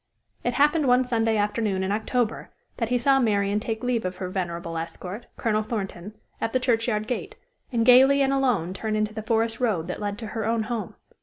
[0.43, 4.29] It happened one Sunday afternoon in October that he saw Marian take leave of her
[4.29, 7.35] venerable escort, Colonel Thornton, at the churchyard gate,
[7.71, 10.95] and gayly and alone turn into the forest road that led to her own home.